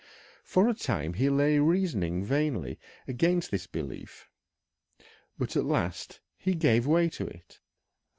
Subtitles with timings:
[0.43, 4.27] For a time he lay reasoning vainly against this belief,
[5.37, 7.59] but at last he gave way to it.